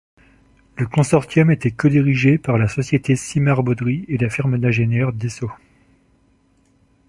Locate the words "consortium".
0.87-1.51